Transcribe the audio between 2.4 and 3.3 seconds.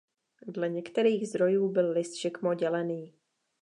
dělený.